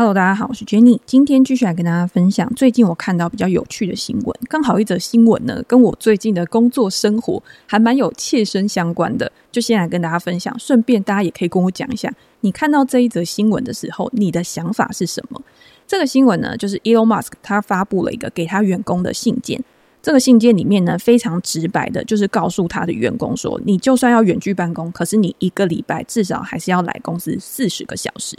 [0.00, 0.98] Hello，大家好，我是 Jenny。
[1.04, 4.34] 今天继续来跟大家分享最近我看到比较有趣的新闻。
[4.48, 10.58] 刚好一则新闻呢，跟我最近的工作生活还蛮有切身相关的，就先来跟大家分享。
[10.58, 15.38] 顺便大家也可以跟我讲一下，你看到这一则新闻的时候，你的想法是什么？
[15.86, 19.62] 这个新闻呢，就是 Elon Musk 他发布了一个给他员工的信件。
[20.00, 28.34] 这个信件里面呢，非常直白的，就是告诉他的员工说，你就算要远距办公，可是你一个礼拜至少还是要来公司四十个小时。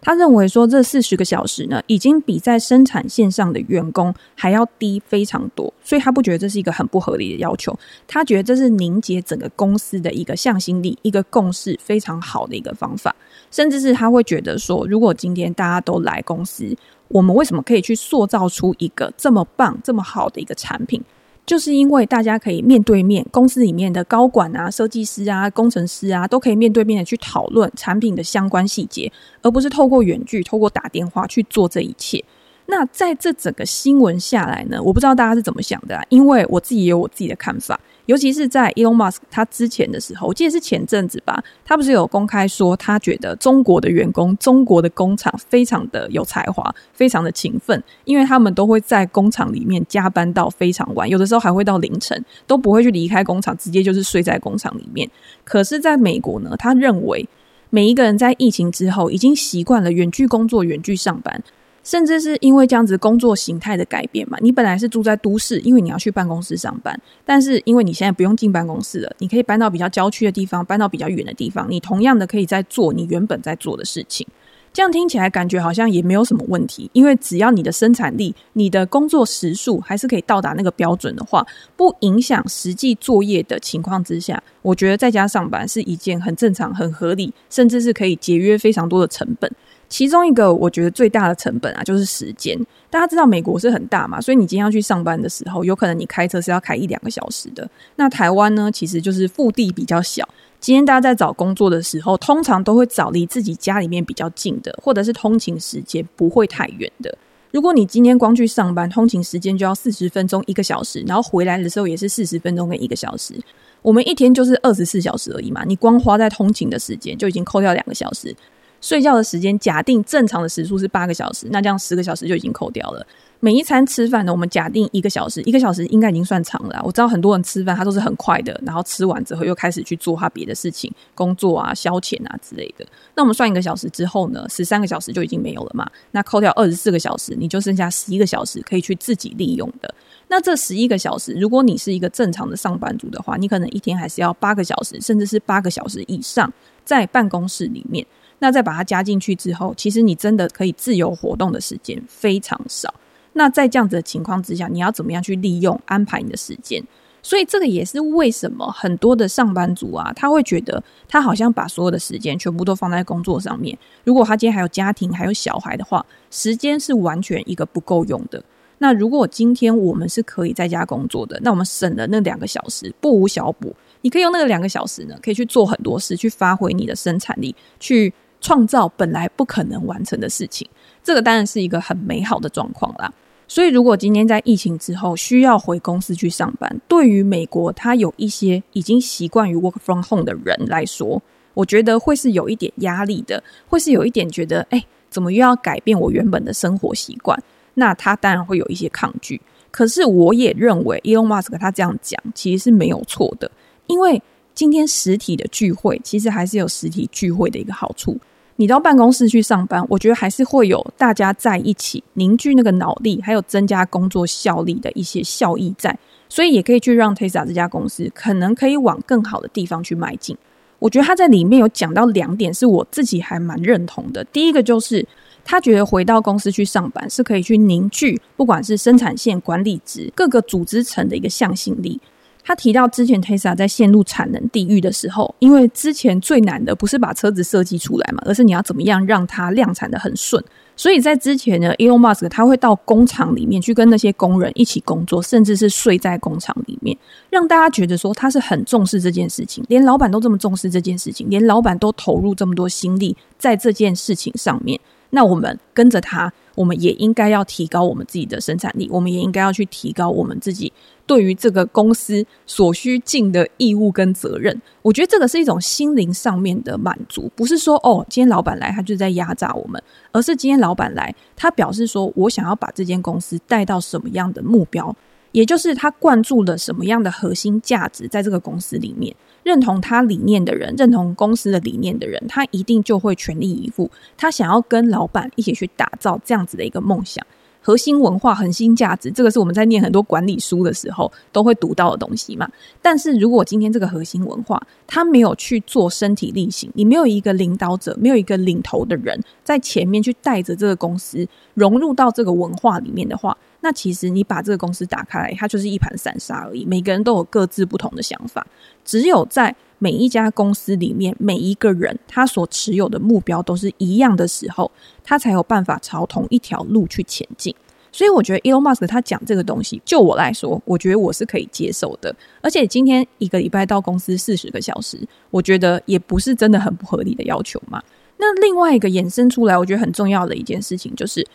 [0.00, 7.76] 他认为说，这四十个小时呢，已经比在生产线上的员工还要低非常多，所以他不觉得这是一个很不合理的要求。
[8.06, 13.14] 他觉得这是凝结整个公司的一个向心力、一个共识非常好的一个方法。
[13.50, 16.76] 甚至是他会觉得说，如果今天大家都来公司，
[17.08, 21.02] 我们为什么可以去塑造出一个这么棒、这么好的一个产品？
[21.48, 29.10] 就是因为大家可以面对面，公司里面的高管啊、设计师啊、工程师啊，都可以面对面的去讨论产品的相关细节，
[29.40, 32.22] 而不是透过远距、透过打电话去做这一切。
[32.66, 37.80] 那在这整个新闻下来呢，我不知道大家是怎么想的啊，因为我自己也有我自己的看法。
[38.08, 55.06] 尤其是在 Elon Musk 他之前的时候，我记得是前阵子吧，他不是有公开说他觉得中国的员工、中国的工厂非常的有才华，非常的勤奋，因为他们都会在工厂里面加班到非常晚，有的时候还会到凌晨，都不会去离开工厂，直接就是睡在工厂里面。
[55.44, 57.28] 可是，在美国呢，他认为
[57.68, 61.44] 每一个人在疫情之后已经习惯了远距工作、远距上班。
[61.88, 66.94] 甚至是因为这样子工作形态的改变嘛，你本来是住在都市，因为你要去办公室上班，
[67.24, 74.26] 但是因为你现在不用进办公室了，你可以搬到比较郊区的地方，搬到比较远的地方，你同样的可以在做你原本在做的事情。
[74.72, 81.44] 这样听起来感觉好像也没有什么问题，因为只要你的生产力、你的工作时数还是可以到达那个标准的话，
[81.76, 89.50] 不影响实际作业的情况之下，我觉得在家上班是一件很正常、很合理，甚至是可以节约非常多的成本。
[89.88, 92.58] 其中一个我觉得最大的成本啊，就是时间。
[92.90, 97.68] 大家知道美国是很大嘛，所以你今天要去上班的时候，有可能你开车是要开一两个小时的。
[97.96, 100.26] 那台湾呢，其实就是腹地比较小。
[100.58, 107.16] 今天大家在找工作的时候，通常都会找离自己家里面比较近的，或者是通勤时间不会太远的。
[107.50, 113.34] 如果你今天光去上班，通勤时间就要四十分钟一个小时，然后回来的时候也是四十分钟跟一个小时。
[113.80, 118.34] 我们一天就是二十四小时而已嘛，你光花在通勤的时间就已经扣掉两个小时。
[118.80, 123.06] 睡觉的时间假定正常的时数是八个小时，那这样十个小时就已经扣掉了。
[123.40, 126.80] 每一餐吃饭呢，我们假定一个小时，一个小时应该已经算长了。
[126.84, 132.84] 我知道很多人吃饭他都是很快的，然后吃完之后又开始去做他别的事情，工作啊、消遣啊之类的。
[133.14, 135.88] 那我们算一个小时之后呢，十三个小时就已经没有了嘛。
[136.10, 139.94] 那扣掉二十四个小时，你就剩下十一个小时可以去自己利用的。
[140.26, 146.52] 那这十一个小时，如果你是一个正常的上班族的话，你可能一天还是要八个小时，甚至是八个小时以上
[146.84, 148.04] 在办公室里面。
[148.40, 152.94] 那再把它加进去之后，其实你真的可以自由活动的时间非常少。
[153.32, 156.82] 那在这样子的情况之下，你要怎么样去利用安排你的时间？
[157.20, 163.76] 所以这个也是为什么很多的上班族啊，他会觉得他好像把所有的时间全部都放在工作上面。
[164.04, 168.42] 如果他今天还有家庭还有小孩的话，时间是完全一个不够用的。
[168.78, 173.74] 那如果今天我们是可以在家工作的，那我们省了那两个小时，不无小补。
[174.00, 178.12] 你可以用那个两个小时呢，可以去做很多事，去发挥你的生产力，去。
[178.40, 180.68] 创造本来不可能完成的事情，
[181.02, 183.12] 这个当然是一个很美好的状况啦。
[183.46, 191.22] 所以，如果今天在疫情之后需要回公司去上班，对于美国他有一些已经习惯于 work from home 的人来说，
[191.54, 197.42] 我觉得会是有一点压力的，会是有一点觉得，哎，怎么又要改变我原本的生活习惯？
[197.74, 199.40] 那他当然会有一些抗拒。
[199.70, 203.50] 可是，我也认为 Elon Musk 他这样讲其实是没有错的，
[203.86, 204.22] 因为。
[204.58, 208.18] 今天实体的聚会其实还是有实体聚会的一个好处。
[208.56, 215.96] 你到办公室去上班，我觉得还是会有大家在一起凝聚那个脑力，还有增加工作效率的一些效益在，
[216.28, 220.36] 所以也可以去让 Tesla 这家公司可能可以往更好的地方去迈进。
[220.80, 224.24] 我觉得他在里面有讲到两点，是我自己还蛮认同的。
[224.24, 225.06] 第一个就是
[225.44, 232.00] 他觉得回到公司去上班是可以去凝聚，不管是生产线、管理职各个组织层的一个向心力。
[232.48, 240.42] 他提到之前 Tesla 在陷入产能地狱的时候，因为之前最难的不是把车子设计出来嘛，而是你要怎么样让它量产得很顺。
[240.74, 246.96] 所以在之前呢，Elon Musk 他会到工厂里面去跟那些工人一起工作，甚至是睡在工厂里面，
[247.28, 249.62] 让大家觉得说他是很重视这件事情。
[249.68, 254.80] 连老板都这么重视这件事情，连老板都投入这么多心力在这件事情上面，
[255.10, 256.32] 那我们跟着他。
[256.58, 260.72] 我们也应该要提高我们自己的生产力，我们也应该要去提高我们自己
[261.06, 264.60] 对于这个公司所需尽的义务跟责任。
[264.82, 274.94] 我觉得这个是一种心灵上面的满足，不是说哦，今天老板来他就在压榨我们，而是今天老板来，他表示说我想要把这间公司带到什么样的目标。
[275.32, 279.14] 也就是他灌注了什么样的核心价值在这个公司里面，
[279.48, 283.90] 认同他理念的人，认同公司的理念的人，他一定就会全力以赴。
[284.14, 287.26] 他想要跟老板一起去打造这样子的一个梦想。
[287.60, 292.48] 核心文化、核心价值，这个是我们在念很多管理书的时候都会读到的东西嘛。
[292.80, 306.64] 但是如果今天这个核心文化他没有去做身体力行，你没有一个领导者，没有一个领头的人在前面去带着这个公司融入到这个文化里面的话，那其实你把这个公司打开来，它就是一盘散沙而已。
[306.64, 308.46] 每个人都有各自不同的想法，
[308.84, 314.70] 只有在每一家公司里面，每一个人他所持有的目标都是一样的时候，
[315.02, 317.52] 他才有办法朝同一条路去前进。
[317.90, 322.14] 所以我觉得 Elon Musk 他讲这个东西，就我来说，我觉得我是可以接受的。
[322.40, 325.00] 而且今天一个礼拜到公司四十个小时，
[325.30, 327.82] 我觉得也不是真的很不合理的要求嘛。
[328.18, 331.26] 那另外一个衍生出来，我觉得很重要的一件事情就是。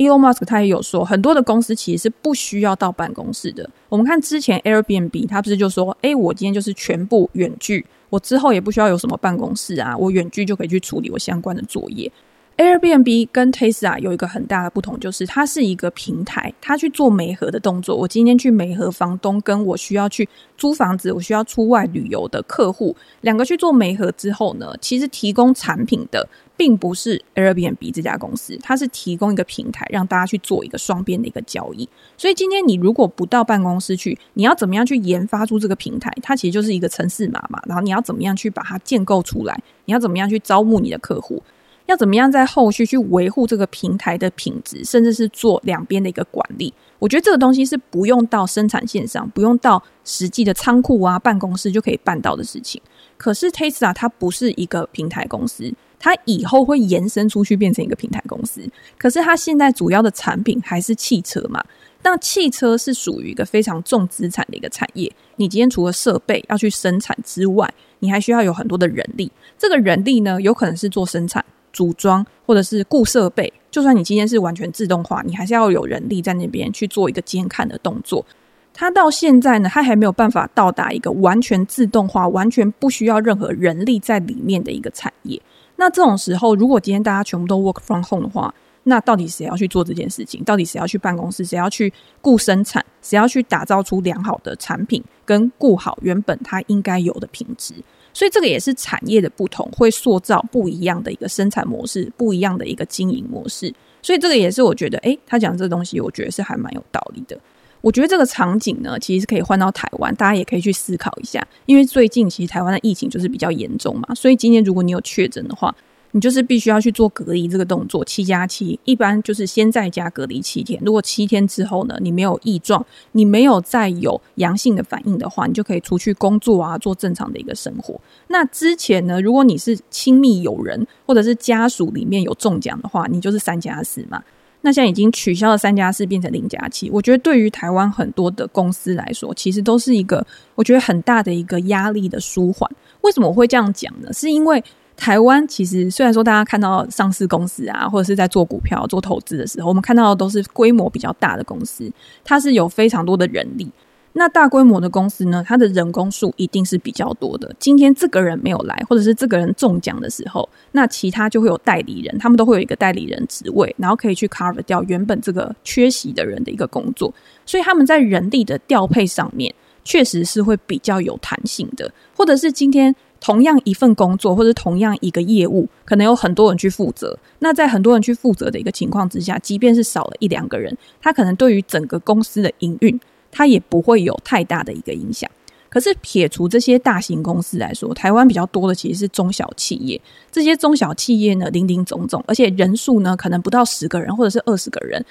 [0.00, 3.68] Elon Musk 他也有说，很多的公司其实是不需要到办公室的。
[3.90, 12.10] 我们看之前 Airbnb，他不是就说，诶，我今天就是全部远距，我之后也不需要有什么办公室啊，我远距就可以去处理我相关的作业。
[12.60, 17.96] Airbnb 跟 Tesla 有一个很大的不同，就是它是一个平台，它去做媒合的动作。
[17.96, 20.28] 我今天去媒合房东，跟我需要去
[20.58, 31.88] 租房子，我需要出外旅游的客户，两个去做媒合之后呢，其实提供产品的并不是 Airbnb 这家公司，它是提供一个平台，让大家去做一个双边的一个交易。
[32.18, 36.12] 所以今天你如果不到办公室去，你要怎么样去研发出这个平台？
[36.22, 39.58] 它其实就是一个城市码嘛，然后你要怎么样去把它建构出来？
[39.86, 41.42] 你要怎么样去招募你的客户？
[41.90, 46.72] 要怎么样在后续去维护这个平台的品质，甚至是做两边的一个管理？
[47.00, 52.80] 我觉得这个东西是不用到生产线上，不用到实际的仓库啊、办公室就可以办到的事情。
[53.16, 58.62] 可是 Tesla 它不是一个平台公司，它以后会延伸出去变成一个平台公司。
[58.96, 61.62] 可是它现在主要的产品还是汽车嘛？
[62.02, 65.12] 那汽车是属于一个非常重资产的一个产业。
[65.36, 69.30] 你今天除了设备要去生产之外，你还需要有很多的人力。
[69.58, 71.44] 这个人力呢，有可能是做生产。
[71.72, 78.24] 组装或者是雇设备，就算你今天是完全自动化，你还是要有人力在那边去做一个监看的动作。
[78.72, 85.40] 它到现在呢，它还没有办法到达一个完全自动化、完全不需要任何人力在里面的一个产业。
[85.76, 90.42] 那这种时候，如果今天大家全部都 work from home 的话，那到底谁要去做这件事情？
[90.44, 91.44] 到底谁要去办公室？
[91.44, 92.84] 谁要去顾生产？
[93.02, 97.74] 谁要去打造出良好的产品，跟顾好原本它应该有的品质？
[98.12, 103.72] 所以这个也是产业的不同，会塑造不一样的一个生产模式，不一样的一个经营模式。
[104.02, 107.38] 所以这个也是我觉得，诶，他讲这个东西，我觉得是还蛮有道理的。
[107.80, 115.74] 我觉得这个场景呢，其实是可以换到台湾，大家也可以去思考一下，因为最近其实台湾的疫情就是比较严重嘛，所以今天如果你有确诊的话。
[116.12, 120.80] 你就是必须要去做隔离这个动作，七加七，一般就是先在家隔离七天。
[120.84, 128.00] 如果七天之后呢，你没有异状，你没有再有阳性的反应的话，你就可以出去工作啊，做正常的一个生活。
[128.26, 134.20] 那之前呢，如果你是亲密友人或者是家属里面有中奖的话，你就是三加四嘛。
[134.62, 136.90] 那现在已经取消了三加四，变成零加七。
[136.90, 140.26] 我觉得对于台湾很多的公司来说，其实都是一个
[140.56, 142.68] 我觉得很大的一个压力的舒缓。
[143.02, 144.12] 为什么我会这样讲呢？
[144.12, 144.62] 是因为。
[145.00, 151.90] 台湾其实虽然说大家看到上市公司啊，或者是在做股票、做投资的时候，我们看到的都是规模比较大的公司，
[152.22, 153.66] 它是有非常多的人力。
[154.12, 157.50] 那大规模的公司呢，它的人工数一定是比较多的。
[157.58, 167.10] 今天这个人没有来，或者是这个人中奖的时候，那其他就会有代理人，他们都会有一个代理人职位，然后可以去 cover 掉原本这个缺席的人的一个工作。
[167.46, 172.94] 所以他们在人力的调配上面，确实是会比较有弹性的，或者是今天。
[173.20, 177.16] 同样一份工作，或者同样一个业务，可能有很多人去负责。
[177.40, 182.98] 那在很多人去负责的一个情况之下，即便是少了一两个人，他可能对于整个公司的营运，
[183.30, 185.30] 他也不会有太大的一个影响。
[185.68, 190.00] 可是撇除这些大型公司来说，台湾比较多的其实是中小企业。
[190.32, 195.04] 这些中小企业呢，林林总总，而且人数呢，可能不到十个人，或者是二十个人。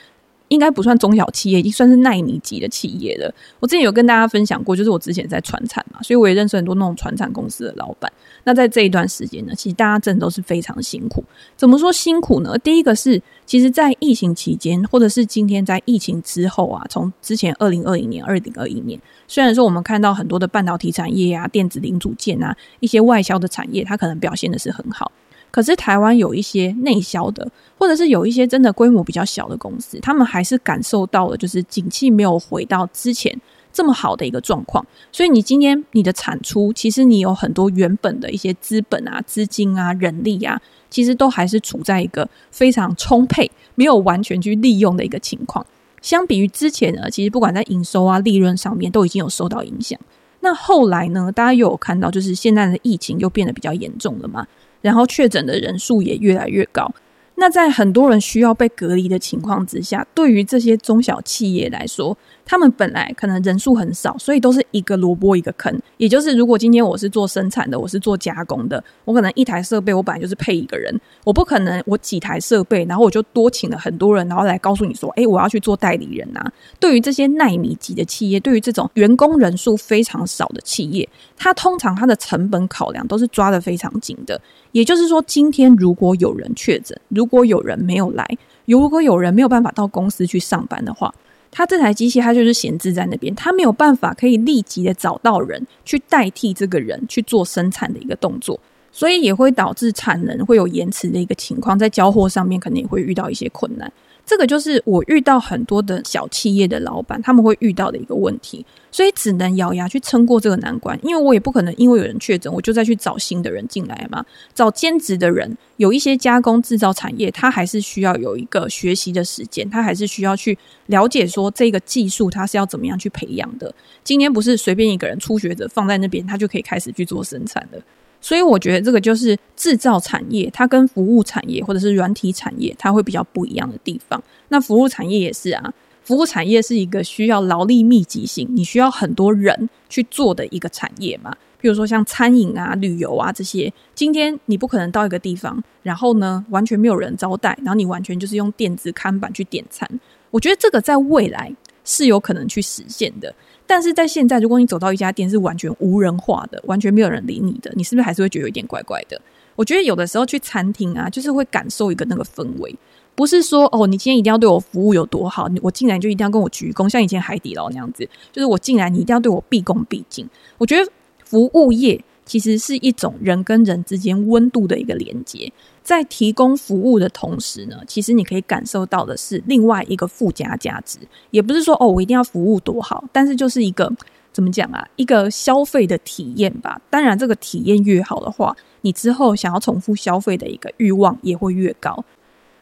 [0.49, 3.33] 应该不算中小企业，已经算是奈米级的企业了。
[3.59, 8.11] 我之前有跟大家分享过，就是我之前在传产嘛，所以我也认识很多那种传产公司的老板。
[8.43, 11.23] 那在这一段时间呢，其实大家真的都是非常辛苦。
[11.55, 12.57] 怎么说辛苦呢？
[12.59, 25.11] 第一个是，其实，在疫情期间，或者是今天在疫情之后啊，从之前二零二零年、二零二一年，虽然说我们看到很多的半导体产业啊、电子零组件啊、一些外销的产业，它可能表现的是很好。
[25.51, 33.35] 可是台湾有一些内销的，或者是有一些真的规模比较小的公司，他们还是感受到了，就是景气没有回到之前
[33.73, 34.85] 这么好的一个状况。
[35.11, 45.65] 所以你今天你的产出，其实你有很多原本的一些资本啊、资金啊、人力啊，其实都还是处在一个非常充沛、没有完全去利用的一个情况。
[46.01, 49.99] 相比于之前呢，其实不管在营收啊、利润上面，都已经有受到影响。
[50.41, 54.47] 那后来呢，大家又有看到，就是现在的疫情又变得比较严重了嘛，
[54.81, 56.91] 然后确诊的人数也越来越高。
[57.35, 62.17] 那在很多人需要被隔离的情况之下，对于这些中小企业来说，
[62.49, 65.71] 他们本来可能人数很少，所以都是一个萝卜一个坑。
[65.97, 70.91] 也就是，如果今天我是做生产的，我是做加工的，我可能一台设备我本来就是配一个人，
[71.23, 76.43] 我不可能我几台设备，然后我就多请了很多人，然后来告诉你说，诶，我要去做代理人呐。
[76.79, 84.41] 对于这些奈米级的企业，对于这种员工人数非常少的企业，它通常它的成本考量都是抓得非常紧的。
[84.71, 88.27] 也就是说，今天如果有人确诊，如果有人没有来，
[88.65, 91.13] 如果有人没有办法到公司去上班的话，
[91.51, 98.59] 他这台机器它就是闲置在那边，它没有办法可以立即的找到人去代替这个人去做生产的一个动作，
[98.91, 103.91] 所以也会导致产能会有延迟的一个情况，在交货上面可能也会遇到一些困难。
[104.29, 110.95] 这个就是我遇到很多的小企业的老板，他们会遇到的一个问题，所以只能咬牙去撑过这个难关。
[111.01, 114.23] 因为我也不可能因为有人确诊，我就再去找新的人进来嘛。
[114.53, 120.55] 找兼职的人，有一些加工制造产业，他还是需要有一个学习的时间，他还是需要去
[120.85, 123.73] 了解说这个技术他是要怎么样去培养的。
[124.03, 127.81] 今天不是随便一个人初学者放在那边，他就可以开始去做生产的。
[128.21, 134.21] 所以我觉得这个就是制造产业，它跟服务产业或者是软体产业，它会比较不一样的地方。
[134.49, 135.73] 那服务产业也是啊，
[136.03, 141.33] 服务产业是一个需要劳力密集性，你需要很多人去做的一个产业嘛。
[141.61, 149.89] 比如说像餐饮啊、旅游啊这些，今天你不可能到一个地方，然后呢完全没有人招待，然后你完全就是用电子看板去点餐。
[150.31, 153.33] 我觉得这个在未来是有可能去实现的。
[153.69, 159.21] 但是在现在，如果你走到一家店是完全无人化的，完全没有人理你的，你是不是还是会觉得有点怪怪的？
[159.55, 162.75] 我觉得有的时候去餐厅啊，就是会感受一个那个氛围，
[163.13, 170.27] 不是说哦，你今天一定要对我服务有多好，我进来就一定要跟我鞠躬，像以前海底捞那样子，就是我进来你一定要对我毕恭毕敬。
[170.57, 170.91] 我觉得
[171.23, 175.51] 服务业其实是一种人跟人之间温度的一个连接。
[175.89, 180.99] 在提供服务的同时呢，其实你可以感受到的是另外一个附加价值，
[181.31, 183.91] 也不是说哦，我一定要服务多好，但是就是一个
[184.31, 186.79] 怎么讲啊，一个消费的体验吧。
[186.91, 192.05] 当然，这个体验越好的话，你之后想要重复消费的一个欲望也会越高。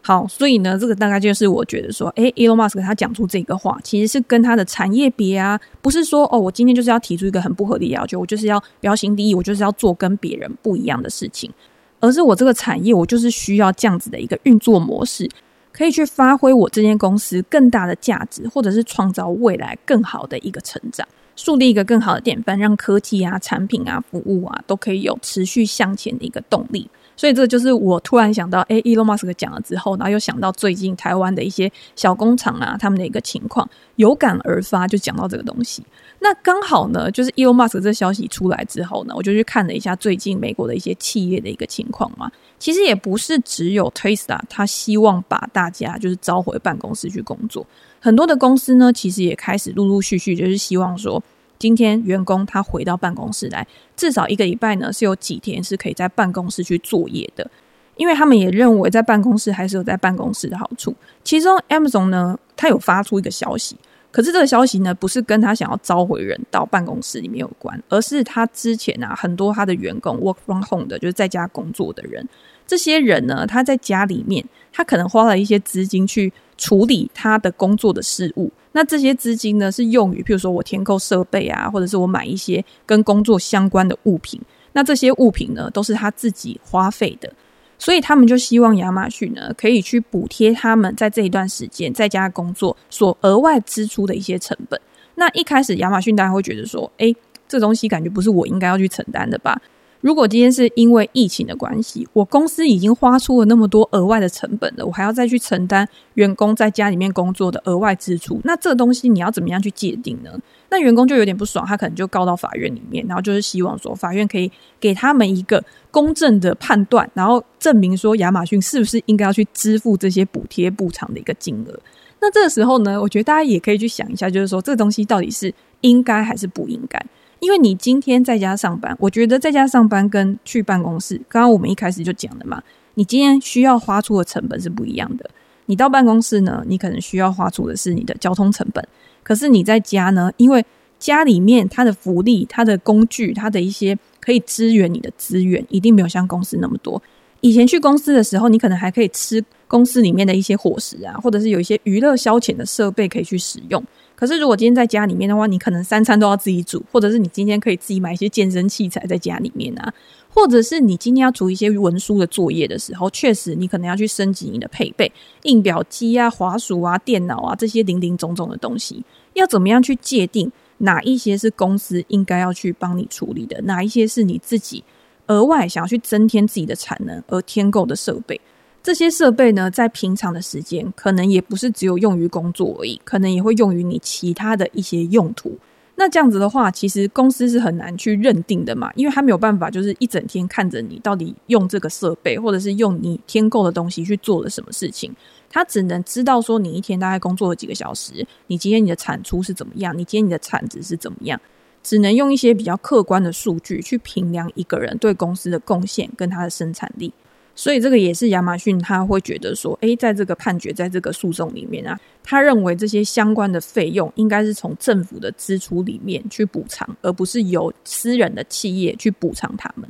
[0.02, 11.52] 好，所以呢，这个大概就是我觉得说，诶，Elon Musk 他讲出这个话，其实是跟他的产业别啊，不是说哦，我今天就是要提出一个很不合理的要求，我就是要标新立异，我就是要做跟别人不一样的事情。
[12.00, 15.30] 而是我这个产业，我就是需要这样子的一个运作模式，
[15.72, 26.90] 可以去发挥我这间公司更大的价值，或者是创造未来更好的一个成长，树立一个更好的典范，让科技啊、产品啊、服务啊都可以有持续向前的一个动力。
[27.20, 35.84] 所以这就是我突然想到，诶，Elon Musk 讲了之后，然后又想到最近台湾的一些小工厂啊，他们的一个情况，有感而发，就讲到这个东西。
[36.20, 42.32] 那刚好呢，就是 Elon Musk 这消息出来之后呢，我就去看了一下最近美国的一些企业的一个情况嘛。
[42.60, 47.66] 其实也不是只有 Tesla，他希望把大家就是召回办公室去工作，
[48.00, 51.22] 很多的公司呢，其实也开始陆陆续续就是希望说。
[51.60, 57.50] 今天员工他回到办公室来，至少一个礼拜呢，是有几天是可以在办公室去作业的，
[57.96, 60.96] 因为他们也认为在办公室还是有在办公室的好处。
[61.24, 63.76] 其中 Amazon 呢，他有发出一个消息，
[64.18, 72.28] 可是这个消息呢，不是跟他想要召回人到办公室里面有关，而是他之前啊，很多他的员工 work from home 的，就是在家工作的人，
[72.66, 74.44] 这些人呢，他在家里面，
[74.74, 78.52] 他可能花了一些资金去处理他的工作的事务。
[78.72, 84.42] 那这些资金呢，是用于，譬如说我添购设备啊，或者是我买一些跟工作相关的物品。
[84.74, 87.32] 那这些物品呢，都是他自己花费的，
[87.80, 94.80] 所以他们就希望亚马逊呢，可以去补贴他们在这一段时间在家工作所额外支出的一些成本。
[95.16, 97.16] 那一开始亚马逊大家会觉得说，诶，
[97.48, 99.60] 这东西感觉不是我应该要去承担的吧？
[100.02, 110.32] 如果今天是因为疫情的关系，我公司已经花出了那么多额外的成本了，我还要再去承担员工在家里面工作的额外支出，那这东西你要怎么样去界定呢？
[110.70, 121.80] 那员工就有点不爽，他可能就告到法院里面，然后就是希望说法院可以给他们一个公正的判断，然后证明说亚马逊是不是应该要去支付这些补贴补偿的一个金额。
[122.20, 127.04] 那这个时候呢，我觉得大家也可以去想一下，就是说这个东西到底是应该还是不应该？
[127.40, 132.62] 因为你今天在家上班，我觉得在家上班跟去办公室，刚刚我们一开始就讲了嘛，
[132.96, 135.30] 你今天需要花出的成本是不一样的。
[135.68, 138.86] 你到办公室呢，你可能需要花出的是你的交通成本，
[139.22, 140.66] 可是你在家呢，因为
[140.98, 147.02] 家里面它的福利、它的工具、它的一些可以支援你的资源，一定没有像公司那么多。
[147.42, 153.84] 以前去公司的时候，你可能还可以吃公司里面的一些伙食啊，或者是有一些娱乐消遣的设备可以去使用。
[154.20, 159.94] 可是如果今天在家里面的话，你可能三餐都要自己煮，或者是你今天可以自己买一些健身器材在家里面啊，
[160.28, 165.12] 或者是你今天要做一些文书的作业的时候，确实你可能要去升级你的配备，
[165.44, 174.84] 印表机啊、滑鼠啊、电脑啊这些零零总总的东西，要怎么样去界定哪一些是公司应该要去帮你处理的，哪一些是你自己
[175.28, 178.42] 额外想要去增添自己的产能而添购的设备？
[178.88, 185.58] 这些设备呢，在平常的时间，可能也不是只有用于工作而已，可能也会用于你其他的一些用途。
[185.96, 195.14] 那这样子的话，其实公司是很难去认定的嘛，因为他没有办法，就是一整天看着你到底用这个设备，或者是用你添购的东西去做了什么事情。
[195.50, 201.38] 他只能知道说，你一天大概工作了几个小时，你今天你的产出是怎么样，你今天你的产值是怎么样，
[201.84, 207.12] 只能用一些比较客观的数据去评量一个人对公司的贡献跟他的生产力。
[207.58, 219.90] 所以这个也是亚马逊他会觉得说，诶，在这个判决，在这个诉讼里面啊，他认为这些相关的费用应该是从政府的支出里面去补偿，而不是由私人的企业去补偿他们。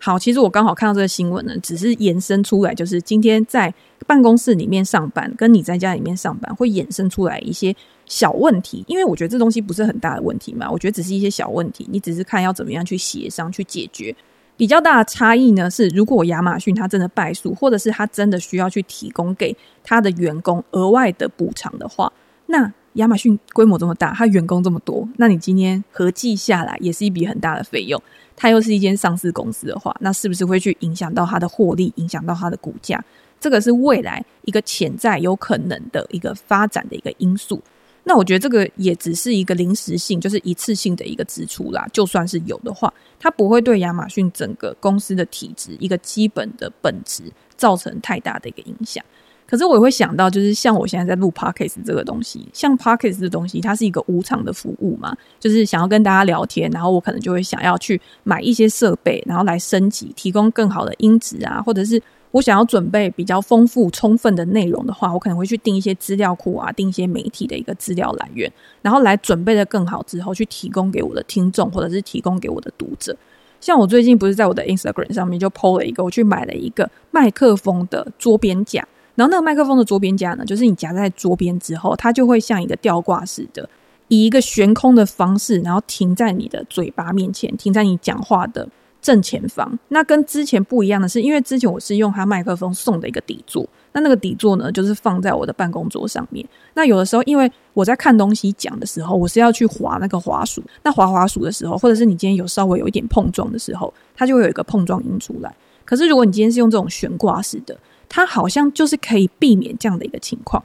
[0.00, 3.72] 好，其实我刚好看到这个新闻呢，只是延伸出来，就是今天在
[4.08, 7.74] 办公室里面上班，跟你在家里面上班会衍生出来一些
[8.06, 14.14] 小问题，因为我觉得这东西不是很大的问题嘛，我觉得只是一些小问题，你只是看要怎么样去协商去解决。
[14.56, 22.12] 比较大的差异呢，是如果亚马逊它真的败诉，或者是它真的需要去提供给它的员工额外的补偿的话，
[22.46, 28.00] 那亚马逊规模这么大，它员工这么多，那你今天合计下来也是一笔很大的费用。
[28.36, 33.02] 它又是一间上市公司的话，那是不是会去影响到它的获利，影响到它的股价？
[33.40, 37.60] 这个是未来一个潜在有可能的一个发展的一个因素。
[38.06, 41.88] 那我觉得这个也只是一个临时性，就是一次性的一个支出啦。
[41.92, 47.22] 就算是有的话，它不会对亚马逊整个公司的体质、一个基本的本质
[47.56, 49.02] 造成太大的一个影响。
[49.46, 62.02] 可是我也会想到，就是像我现在在录 Podcast 这个东西，像 Podcast 的东西，它是一个无偿的服务嘛，就是想要跟大家聊天，然后我可能就会想要去买一些设备，然后来升级，提供更好的音质啊，或者是。
[62.34, 73.16] 我想要准备比较丰富、充分的内容的话，我可能会去订一些资料库啊，订一些媒体的一个资料来源，然后来准备的更好之后，去提供给我的听众或者是提供给我的读者。
[73.60, 83.68] 像我最近不是在我的 Instagram 上面就 PO 了一个，我去买了一个麦克风的桌边架，然后那个麦克风的桌边架呢，就是你夹在桌边之后，它就会像一个吊挂似的，
[84.08, 88.68] 以一个悬空的方式，然后停在你的嘴巴面前，停在你讲话的。
[89.04, 96.42] 正前方，那跟之前不一样的是，因为之前我是用它麦克风送的一个底座，那那个底座呢，就是放在我的办公桌上面。
[96.72, 105.54] 那有的时候，因为我在看东西讲的时候，我是要去滑那个滑鼠，那滑滑鼠的时候，或者是你今天有稍微有一点碰撞的时候，它就会有一个碰撞音出来。
[105.84, 110.64] 可是如果你今天是用这种悬挂式的，它好像就是可以避免这样的一个情况。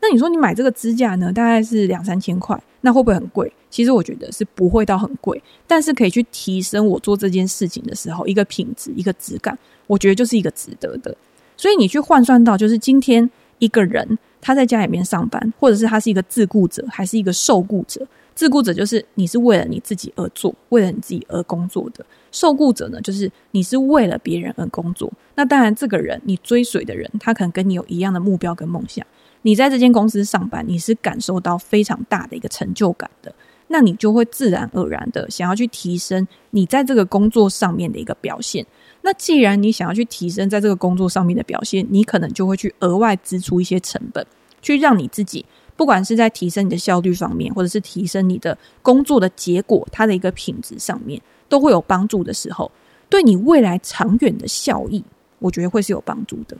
[0.00, 3.52] 那你说你买这个支架呢，大概是两三千块，那会不会很贵？
[3.68, 11.14] 其实我觉得是不会到很贵，但是可以去提升我做这件事情的时候一个品质、一个质感，我觉得就是一个值得的。
[11.56, 18.06] 所以你去换算到，就是今天一个人他在家里面上班，或者是他是一个自雇者，还是一个受雇者。
[18.34, 25.12] 自雇者就是你是为了你自己而做，为了你自己而工作的；受雇者呢，就是你是为了别人而工作。
[25.34, 29.04] 那当然，这个人你追随的人，他可能跟你有一样的目标跟梦想。
[29.42, 33.34] 你在这间公司上班，你是感受到非常大的一个成就感的，
[33.68, 38.66] 那你就会自然而然的想要去提升你在这个工作上面的一个表现。
[39.02, 44.26] 那既然你想要去提升在这个工作上面的表现，你可能就会去额外支出一些成本，
[44.60, 45.44] 去让你自己
[45.76, 52.70] 不管是在提升你的效率方面，或者是提升你的工作的结果，它的一个品质上面都会有帮助的时候，
[53.08, 55.02] 对你未来长远的效益，
[55.38, 56.56] 我觉得会是有帮助的。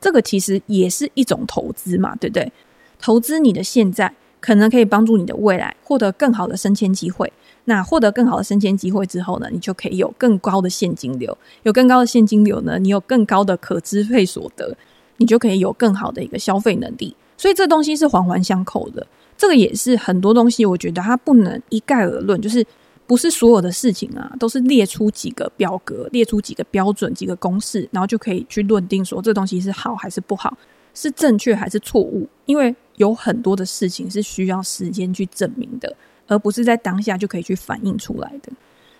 [0.00, 2.52] 这个其实也是一种投资嘛，对不对？
[3.00, 7.32] 投资你的现在，可能可以帮助你的未来获得更好的升迁机会。
[7.64, 11.36] 那获得更好的升迁机会之后呢，你就可以有更高的现金流。
[11.64, 14.76] 有更高的现金流呢，你有更高的可支配所得，
[15.16, 17.14] 你就可以有更好的一个消费能力。
[17.36, 19.06] 所以这东西是环环相扣的。
[19.36, 22.64] 这个也是很多东西，我觉得它不能一概而论，就是。
[23.06, 30.56] 不是所有的事情啊，都是列出几个表格，列出几个标准、几个公式，然后就可以去论定说这东西是好还是不好，
[30.94, 32.28] 是正确还是错误。
[32.44, 35.96] 因为有很多的事情是需要时间去证明的。
[36.28, 38.50] 而不是在当下就可以去反映出来的。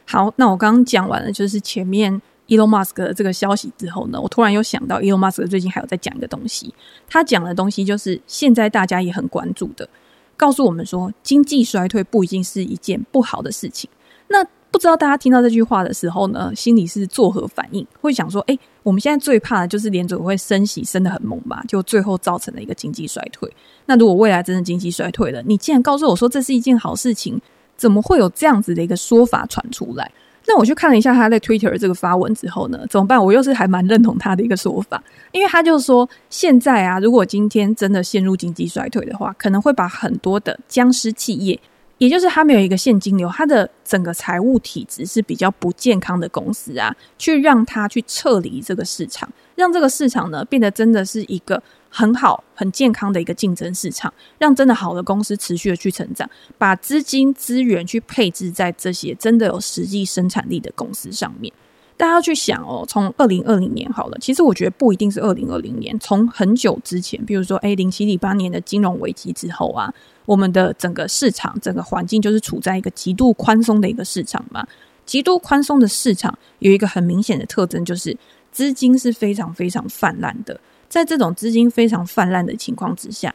[0.05, 6.73] 好，那我刚刚讲完了，就是前面 Elon Musk 的这个消息之后呢，我突然又想到 Elon Musk 最近还有在讲一个东西，
[7.09, 9.89] 他讲的东西就是现在大家也很关注的，
[10.37, 13.91] 告诉我们说经济衰退不一定是一件不好的事情。
[14.29, 17.87] 那不知道大家听到这句话的时候呢，心里是作何反应？
[18.01, 23.51] 会想说，诶，我们现在最怕的就是联准会升息升得很猛吧，就最后造成了一个经济衰退。
[23.87, 27.41] 那如果未来真的经济衰退了，你既然告诉我说这是一件好事情，
[27.77, 30.11] 怎么会有这样子的一个说法传出来？
[30.49, 33.25] 那我去看了一下他在 Twitter 这个发文之后呢，怎么办？
[33.25, 41.59] 我又是还蛮认同他的一个说法，因为他就说，现在啊，如果今天真的陷入经济衰退的话，可能会把很多的僵尸企业。
[41.99, 56.29] 也就是他没有一个现金流，他的整个财务体质是比较不健康的公司啊，去让他去撤离这个市场，让这个市场呢变得真的是一个很好、很健康的一个竞争市场，让真的好的公司持续的去成长，
[56.59, 61.51] 把资金资源去配置在这些真的有实际生产力的公司上面。
[61.97, 69.93] 大家要去想哦，从二零二零年好了，其实我觉得不一定是二零二零年，从很久之前，比如说哎，零七零八年的金融危机之后啊。
[70.27, 74.67] 我们的整个市场、整个环境就是处在一个极度宽松的一个市场嘛。
[75.05, 78.19] 极度宽松的市场有一个很明显的特征，就是
[78.51, 80.59] 资金是非常非常泛滥的。
[80.89, 83.33] 在这种资金非常泛滥的情况之下，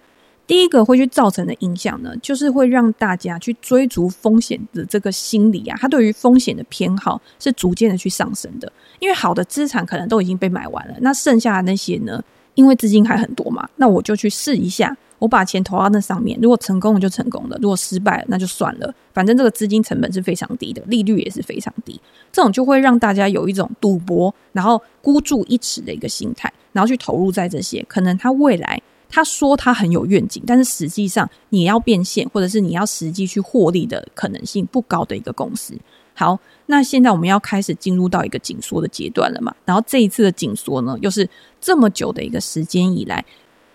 [0.51, 8.69] 第一个会去造成的影响呢，就是会让大家去追逐风险的这个心理啊，他对于风险的偏好是逐渐的去上升的。
[8.99, 12.21] 因为好的资产可能都已经被买完了，那剩下的那些呢，
[12.55, 14.93] 因为资金还很多嘛，那我就去试一下。
[15.19, 18.93] 我把钱投到那上面，如果成功了就成功了，如果失败了那就算了。
[19.13, 21.97] 反正这个资金成本是非常低的，利率也是非常低，
[22.29, 28.81] 这种就会让大家有一种赌博，然后孤注一掷的一个心态，然后去投入在这些可能他未来
[29.11, 35.77] 他说他很有愿景，但是实际上你要变现或者是你要实际去获利的可能性不高的一个公司。
[36.13, 39.53] 好，那现在我们要开始进入到一个紧缩的阶段了嘛？
[39.65, 43.23] 然后这一次的紧缩呢，又是这么久的一个时间以来。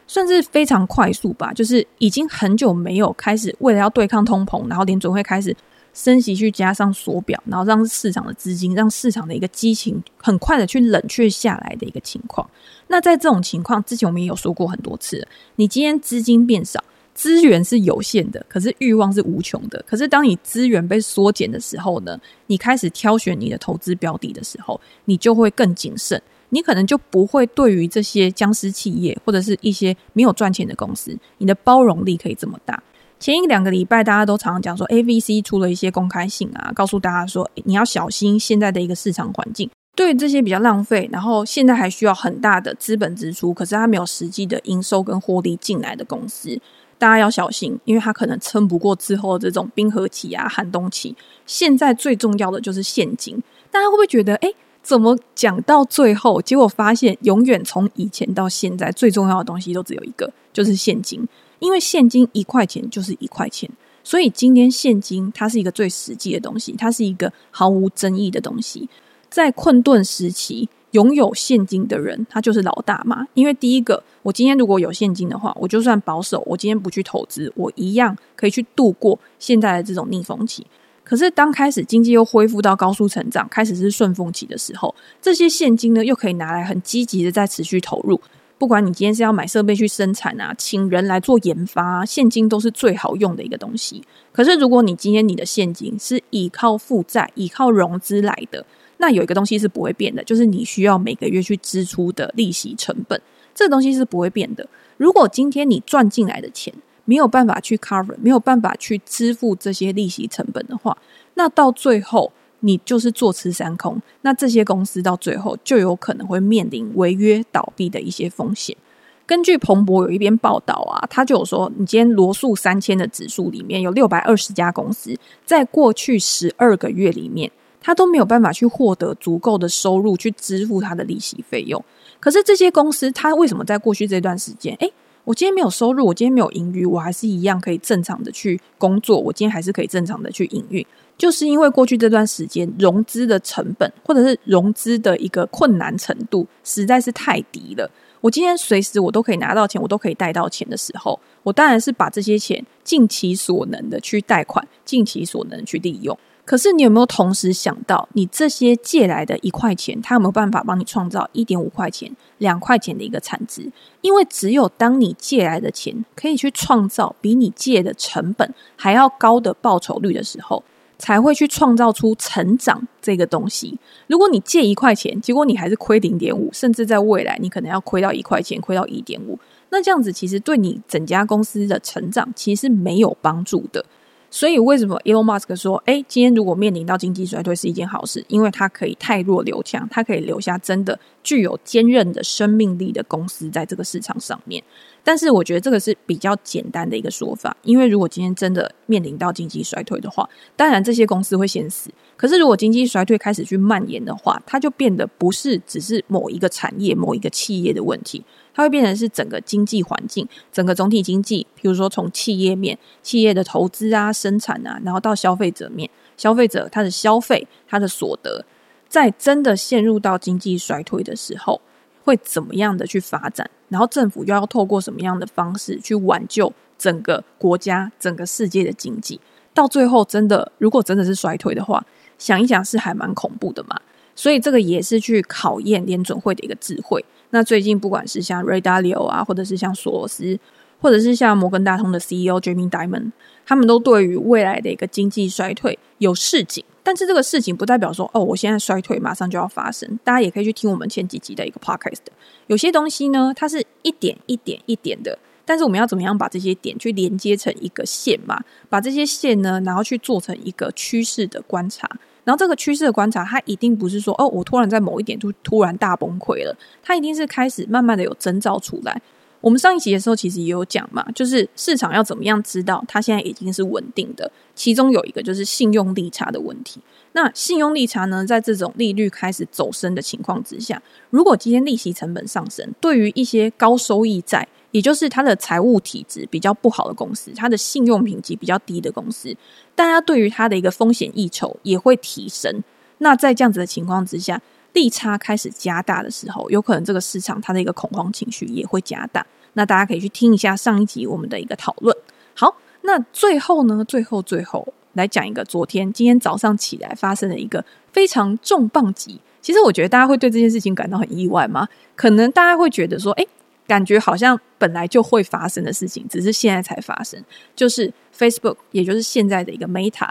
[0.09, 5.53] 算是非常快速吧，就是已经很久没有开始为了要对抗通膨，然后联准会开始
[5.97, 12.47] 升息，去加上缩表，然后让市场的资金、让市场的一个激情很快的去冷却下来的一个情况。
[12.89, 19.83] 那在这种情况之前，我们也有说过很多次，你今天资金变少，资源是有限的，可是欲望是无穷的。
[19.87, 26.21] 可是当你资源被缩减的时候呢，你开始挑选你的投资标的的时候，你就会更谨慎。
[26.51, 32.81] 你可能就不会对于这些僵尸企业或者是一些没有赚钱的公司，你的包容力可以这么大。
[33.19, 39.71] 前一两个礼拜，大家都常常讲说，AVC 出了一些公开信啊，告诉大家说，你要小心现在的一个市场环境。
[39.95, 46.61] 对于这些比较浪费，然后现在还需要很大的资本支出，可是它没有实际的营收跟获利进来的公司，
[46.99, 51.17] 大家要小心，因为它可能撑不过之后的这种冰河期啊、寒冬期。
[51.47, 61.27] 现在最重要的就是现金，大家会不会觉得，诶怎么讲到最后，结果发现永远从以前到现在最重要的东西都只有一个，就是现金。
[61.59, 63.69] 因为现金一块钱就是一块钱，
[64.05, 68.89] 所以今天现金它是一个最实际的东西，它是一个毫无争议的东西。
[69.29, 73.27] 在困顿时期，拥有现金的人他就是老大嘛。
[73.35, 80.67] 因为第一个，我今天如果有现金的话，我就算保守，我今天不去投资，我一样可以去度过现在的这种逆风期。
[81.03, 88.21] 可是，当开始经济又恢复到高速成长，开始是顺风期的时候，这些现金呢，又可以拿来很积极的再持续投入。
[88.59, 94.03] 不管你今天是要买设备去生产啊，请人来做研发啊，现金都是最好用的一个东西。
[94.33, 98.65] 可是，如果你今天你的现金是依靠负债、依靠融资来的，
[98.97, 103.21] 那有一个东西是不会变的，就是你需要每个月去支出的利息成本，
[103.55, 104.67] 这个东西是不会变的。
[104.97, 106.73] 如果今天你赚进来的钱，
[107.05, 110.97] 没有办法去 cover，没有办法去支付这些利息成本的话，
[111.35, 112.33] 那到最后
[112.67, 114.01] 你就是坐吃山空。
[114.23, 118.77] 那这些公司到最后就有可能会面临违约倒闭的一些风险。
[119.25, 127.51] 根据彭博有一篇报道啊，他就有说，你今天罗素三千的指数里面有六百二十家公司，在过去十二个月里面，
[127.81, 131.85] 他都没有办法去获得足够的收入去支付他的利息费用。
[132.21, 134.93] 可是这些公司，他为什么在过去这段时间，诶
[135.27, 140.87] 我今天没有收入，我今天没有盈余，我还是一样可以正常的去工作，我今天还是可以正常的去营运，
[141.19, 147.91] 就是因为过去这段时间融资的成本或者是融资的一个困难程度实在是太低了。
[148.21, 156.17] 我今天随时我都可以拿到钱，我都可以贷到钱的时候，我当然是把这些钱尽其所能的去贷款，尽其所能去利用。
[156.47, 163.69] 可是你有没有同时想到，你这些借来的一块钱，它有没有办法帮你创造一点五块钱、两块钱的一个产值？
[164.01, 170.63] 因为只有当你借来的钱可以去创造比你借的成本还要高的报酬率的时候，
[170.99, 173.77] 才会去创造出成长这个东西。
[174.07, 179.37] 如果你借一块钱，结果你还是亏零点五，甚至在未来你可能要亏到一块钱，亏到一点五，
[179.71, 183.85] 那这样子其实对你整家公司的成长其实是没有帮助的。
[184.31, 194.63] 所以为什么 Elon Musk 说，哎，今天如果面临到经济衰退是一件好事，因为它可以汰弱留强，它可以留下真的具有坚韧的生命力的公司在这个市场上面。
[195.03, 201.91] 但是我觉得这个是比较简单的一个说法，因为如果今天真的面临到经济衰退的话，当然这些公司会先死。
[202.17, 208.25] 可是如果经济衰退开始去蔓延的话，它就变得不是只是某一个产业、某一个企业的问题。
[208.57, 218.47] 它会变成是整个经济环境，整个总体经济，比如说从企业面、企业的投资啊、生产啊，然后到消费者面，消费者他的消费、他的所得，
[218.89, 221.61] 在真的陷入到经济衰退的时候，
[222.03, 223.51] 会怎么样的去发展？
[223.69, 229.21] 然后政府又要透过什么样的方式去挽救整个国家、整个世界的经济？
[229.53, 231.85] 到最后，真的如果真的是衰退的话，
[232.17, 233.79] 想一想是还蛮恐怖的嘛。
[234.15, 237.05] 所以这个也是去考验联准会的一个智慧。
[237.31, 240.39] 那最近不管是像 Ray Dalio 啊，或者是像索罗斯，
[240.81, 243.13] 或者是像摩根大通的 CEO Jamie Dimon，
[243.45, 246.65] 他们都对于未来的一个经济衰退有示警。
[246.83, 249.99] 但是这个事情不代表说哦，我现在衰退马上就要发生。
[250.05, 251.99] 大家也可以去听我们前几集的一个 podcast。
[252.47, 258.41] 有些东西呢，它是一点一点一点的，但是我们要怎么样把这些点去连接成一个线嘛？
[258.69, 261.91] 把这些线呢，然后去做成一个趋势的观察。
[262.27, 269.01] 然后这个趋势的观察，它一定不是说哦，我突然在某一点突突然大崩溃了，它一定是开始慢慢的有征兆出来。
[269.41, 276.81] 我们上一集的时候其实也有讲嘛，就是市场要怎么样知道它现在已经是稳定的，其中有一个就是信用利差的问题。
[277.13, 284.49] 那信用利差呢，在这种利率开始走升的情况之下，如果今天利息成本上升，对于一些高收益债。
[284.77, 289.35] 也就是它的财务体质比较不好的公司，它的信用评级比较低的公司，
[289.75, 292.63] 大家对于它的一个风险溢酬也会提升。
[292.99, 294.39] 那在这样子的情况之下，
[294.75, 299.27] 利差开始加大的时候，有可能这个市场它的一个恐慌情绪也会加大。
[299.55, 301.97] 那大家可以去听一下上一集我们的一个讨论。
[302.35, 309.19] 好，那最后呢，最后最后来讲一个昨天今天早上起来发生的一个非常重磅级。
[309.41, 311.67] 其实我觉得大家会对这件事情感到很意外吗？
[311.95, 313.27] 可能大家会觉得说，诶。
[313.67, 317.23] 感觉好像本来就会发生的事情，只是现在才发生。
[317.55, 320.09] 就是 Facebook，也就是现在的一个 Meta，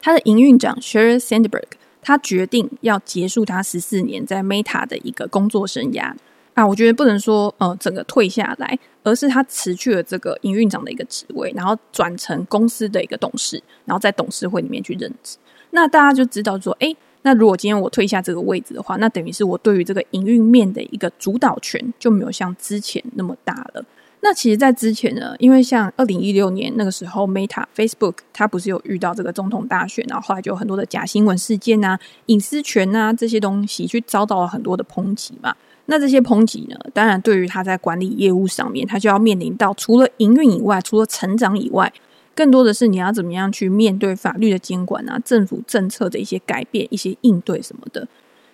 [0.00, 1.64] 它的营运长 Sheryl Sandberg，
[2.02, 6.12] 他决定要结束他十四年在 Meta 的一个工作生涯
[6.54, 6.66] 啊。
[6.66, 15.36] 我觉得不能说呃整个退下来，而是他辞去了这个营运长的一个职位，然后转成公司的一个董事，然后在董事会里面去任职。
[15.70, 16.96] 那大家就知道说，诶。
[17.26, 23.84] 那如果今天我退下这个位置的话，那等于是我对于这个营运面的一个主导权就没有像之前那么大了。
[24.20, 35.52] 那其实，在之前呢，因为像二零一六年那个时候，Meta Facebook 它不是有遇到这个总统大选，然后后来就有很多的假新闻事件啊、隐私权啊这些东西，去遭到了很多的抨击嘛。
[35.86, 41.92] 那这些抨击呢，当然对于他在管理业务上面，他就要面临到除了营运以外，除了成长以外。
[42.36, 48.06] 更多的是你要怎么样去面对法律的监管啊，政府政策的一些改变、一些应对什么的。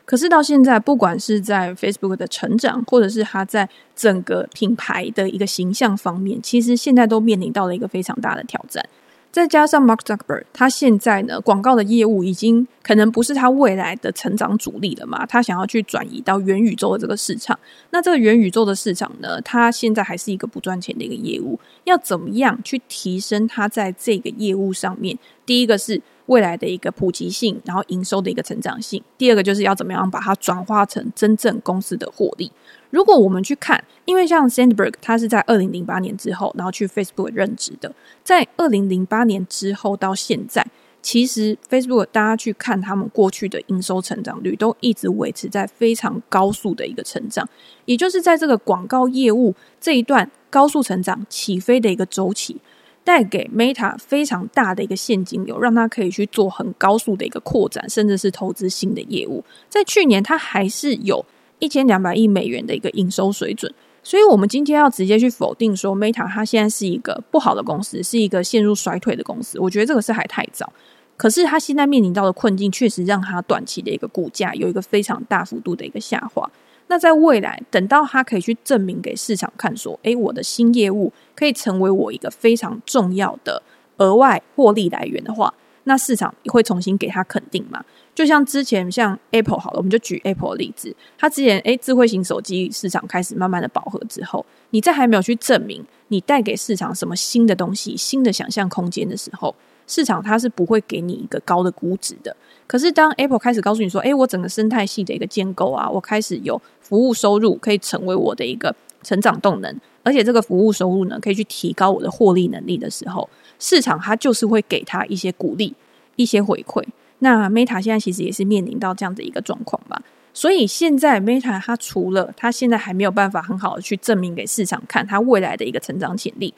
[0.05, 8.85] 可是到现在，不管是在 Facebook 的成长，或者是它在整个品牌的一个形象方面，其实现在都面临到了一个非常大的挑战。
[9.33, 17.59] 再加上 Mark Zuckerberg，他现在呢，广告的业务已经可能不是他未来的成长主力了嘛，他想要去转移到元宇宙的这个市场。
[17.90, 25.18] 那这个元宇宙的市场呢，它现在还是一个不赚钱的一个业务，要怎么样去提升它在这个业务上面？
[25.47, 26.03] 第一个是。
[26.27, 29.03] 未来的一个普及性，然后营收的一个成长性。
[29.19, 32.51] 第二个就是要怎么样把它转化成真正公司的获利。
[32.91, 40.67] 如果我们去看，因为像 Sandberg 他是在二零零八年之后，然后去 Facebook 任职的，在二零零八年之后到现在，
[41.01, 47.49] 其实 Facebook 大家去看他们过去的营收成长率，都一直维持在非常高速的一个成长，
[47.87, 52.61] 也就是在这个广告业务这一段高速成长起飞的一个周期。
[53.05, 59.45] 带给 Meta 非常大的一个现金流，让它可以去做很高速的一个扩展，甚至是投资新的业务。
[59.69, 61.25] 在去年，它还是有
[61.59, 63.73] 一千两百亿美元的一个营收水准。
[64.05, 70.73] 所以，我们今天要直接去否定说 Meta 它现在是一个不好的公司，是一个陷入衰退的公司，我觉得这个是还太早。
[71.17, 76.51] 可是，它现在面临到的困境，确实让它短期的一个股价有一个非常大幅度的一个下滑。
[76.93, 83.63] 那在未来，等到他可以去证明给市场看，说，诶，我的新业务可以成为我一个非常重要的
[83.97, 87.83] 额外获利来源的话，那市场会重新给他肯定嘛。
[88.15, 99.55] 就像之前像 Apple 好了，我们就举 Apple 的例子，它之前诶智慧型手机市场开始慢慢的饱和之后，你在还没有去证明你带给市场什么新的东西、新的想象空间的时候，
[99.87, 102.35] 市场它是不会给你一个高的估值的。
[102.66, 115.75] 可是当 Apple 开始告诉你说，诶，我整个生态系的一个建构啊，我开始有服务收入可以成为我的一个成长动能，而且这个服务收入呢，可以去提高我的获利能力的时候，市场它就是会给他一些鼓励、
[116.16, 116.83] 一些回馈。
[117.18, 120.01] 那 Meta 现在其实也是面临到这样的一个状况吧，
[120.33, 126.53] 所以现在 Meta 它除了它现在还没有办法很好的去证明给市场看它未来的一个成长潜力，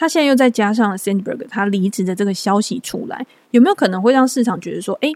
[0.00, 5.12] 他现在又再加上 Sandberg 他离职的这个消息出来，有没有可能会让市场觉得说，诶，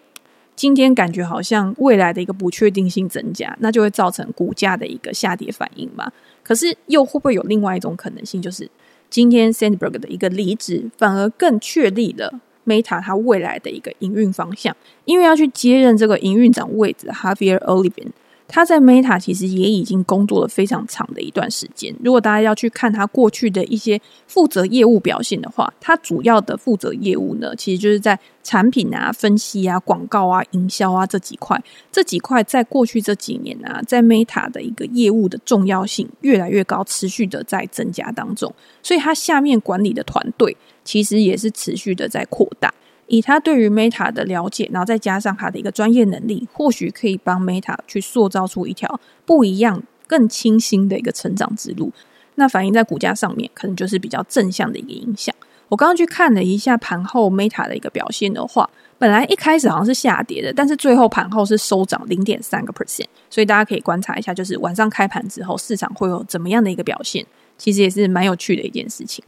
[0.54, 6.12] 今天感觉好像未来的一个不确定性增加，那就会造成股价的一个下跌反应嘛？
[6.42, 8.68] 可是又会不会有另外一种可能性，就是
[9.08, 12.30] 今天 Sandberg 的一个离职反而更确立了
[12.66, 18.08] ？Meta 它未来的一个营运方向，因为要去接任这个营运长位置，Javier Olivan，
[18.46, 21.94] 他在 Meta 其实也已经工作了非常长的一段时间。
[22.02, 31.60] 如果大家要去看他过去的一些负责业务表现的话，他主要的负责业务呢，其实就是在产品啊、分析啊、广告啊、营销啊这几块。
[31.90, 38.54] 这几块在过去这几年啊，在 Meta 的一个业务的重要性越来越高，持续的在增加当中。
[38.82, 40.56] 所以，他下面管理的团队。
[40.84, 42.70] 其实也是持续的在扩大，
[43.06, 51.92] 以他对于 Meta 的了解，然后再加上他的一个专业能力，或许可以帮 Meta 去塑造出一条不一样、更清新的一个成长之路。
[52.36, 55.34] 那反映在股价上面，可能就是比较正向的一个影响。
[55.68, 67.24] 我刚刚去看了一下盘后 Meta 的一个表现的话，本来一开始好像是下跌的，但是最后盘后是收涨零点三个 percent，所以大家可以观察一下，就是晚上开盘之后市场会有怎么样的一个表现，
[67.56, 69.24] 其实也是蛮有趣的一件事情。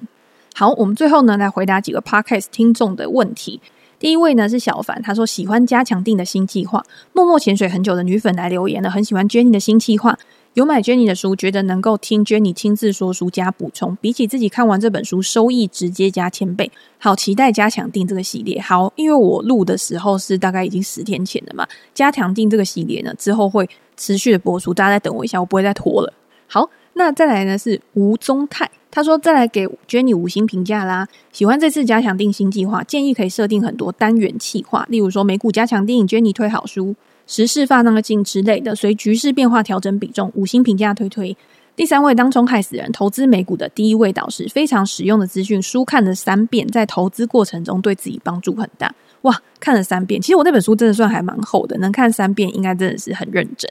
[0.58, 3.60] 好，我们最后呢来回答几个 Podcast 听众的问题。
[3.98, 6.82] 第一位呢是小凡，他说喜欢加强定的新计划。
[7.12, 10.18] 默默潜水很久的女粉来留言了，很喜欢 Jenny 的新计划，
[10.54, 16.72] 有买 Jenny 的书，觉得能够听 Jenny 亲自说书加补充，比起自己看完这本书收益直接加千倍。
[16.96, 18.58] 好期待加强定这个系列。
[18.58, 26.10] 好，因为我录的时候是大概已经十天前了嘛，加强定这个系列呢之后会持续的播出，大家再等我一下，我不会再拖了。
[26.46, 28.70] 好，那再来呢是吴宗泰。
[28.96, 31.06] 他说：“再来给 Jenny 五星评价啦！
[31.30, 36.94] 喜欢这次加强定新计划，建议可以设定很多单元企划，例如说美股加强定、Jenny 推好书、
[37.26, 40.32] 时事放大镜之类的，随局势变化调整比重。
[40.34, 41.36] 五星评价推推。
[41.76, 48.90] 第三位当冲害死人，投资美股的第一位导师，非常实用的资讯，书看了三遍，在投资过程中对自己帮助很大。
[49.26, 53.68] 哇，看了三遍，其实我那本书真的算还蛮厚的，能看三遍应该真的是很认真。”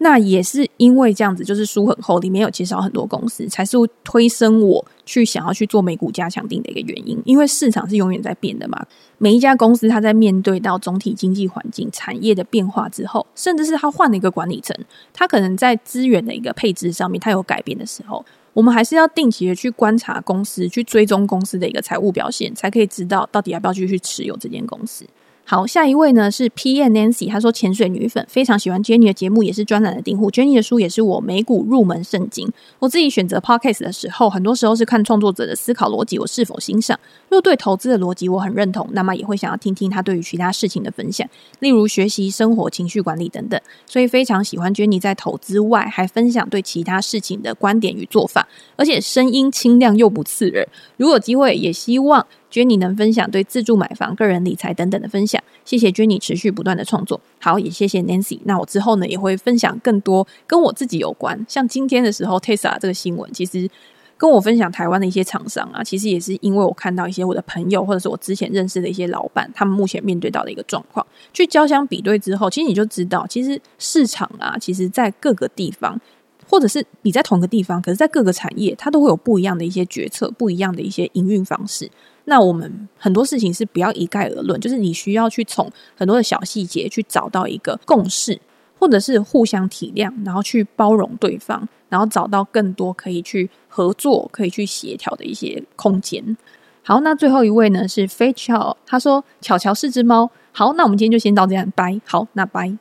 [0.00, 7.20] 那也是因为这样子，就是书很厚，里面有介绍很多公司，才是推升我去想要去做美股加强定的一个原因。
[7.24, 8.80] 因为市场是永远在变的嘛，
[9.18, 14.76] 每一家公司它在面对到总体经济环境、产业的变化之后，甚至是它换了一个管理层，
[15.12, 25.04] 它可能在资源的一个配置上面它有改变的时候，我们还是要定期的去观察公司，去追踪公司的一个财务表现，才可以知道到底要不要继续持有这间公司。
[25.50, 30.30] 好，下一位呢是 P N Nancy，她说潜水女粉非常喜欢 Jenny 的节目，也是专栏的订户。
[30.30, 32.52] Jenny 的书也是我美股入门圣经。
[32.78, 37.00] 我自己选择 Podcast 的时候，很多时候是看创作者的思考逻辑，我是否欣赏。
[37.30, 41.26] 若对投资的逻辑我很认同，那么也会想要听听他对于其他事情的分享，
[41.60, 43.58] 例如学习、生活、情绪管理等等。
[43.86, 50.68] 所以非常喜欢 Jenny 在投资外还分享对其他事情的观点与做法，而且声音清亮又不刺耳。
[50.98, 52.26] 如果有机会，也希望。
[52.50, 57.20] Jenny 能分享对自住买房、个人理财等等的分享，谢谢 Jenny 持续不断的创作。
[57.40, 58.40] 好，也谢谢 Nancy。
[58.44, 63.68] 那我之后呢也会分享更多跟我自己有关，像今天的时候 Tesla 这个新闻，其实
[64.16, 76.00] 跟我分享台湾的一些厂商啊，其实也是因为我看到一些我的朋友或者是我之前认识的一些老板，他们目前面对到的一个状况，去交相比对之后，其实你就知道，其实市场啊，其实在各个地方。
[76.48, 81.90] 或者是你在同一个地方，可是，在各个产业，它都会有不一样的一些决策，不一样的一些营运方式。
[82.24, 88.38] 那我们很多事情是不要一概而论，就是你需要去从很多的小细节去找到一个共识，
[88.78, 96.36] 或者是互相体谅，然后去包容对方，然后找到更多可以去合作、可以去协调的一些空间。
[96.82, 100.30] 好，那最后一位呢是飞巧，他说巧巧是只猫。
[100.52, 102.00] 好，那我们今天就先到这样，拜。
[102.04, 102.74] 好，那拜。